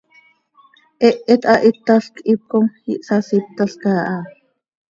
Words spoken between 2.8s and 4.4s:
ihsasíptalca aha.